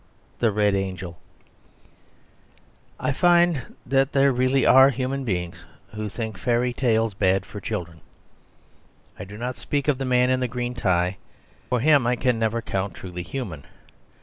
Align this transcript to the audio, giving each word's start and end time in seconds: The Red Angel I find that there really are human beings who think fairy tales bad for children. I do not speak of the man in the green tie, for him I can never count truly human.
The 0.39 0.51
Red 0.51 0.73
Angel 0.73 1.19
I 2.99 3.11
find 3.11 3.75
that 3.85 4.13
there 4.13 4.31
really 4.31 4.65
are 4.65 4.89
human 4.89 5.23
beings 5.23 5.63
who 5.93 6.09
think 6.09 6.39
fairy 6.39 6.73
tales 6.73 7.13
bad 7.13 7.45
for 7.45 7.61
children. 7.61 8.01
I 9.19 9.25
do 9.25 9.37
not 9.37 9.57
speak 9.57 9.87
of 9.87 9.99
the 9.99 10.05
man 10.05 10.31
in 10.31 10.39
the 10.39 10.47
green 10.47 10.73
tie, 10.73 11.17
for 11.69 11.79
him 11.81 12.07
I 12.07 12.15
can 12.15 12.39
never 12.39 12.63
count 12.63 12.95
truly 12.95 13.21
human. 13.21 13.63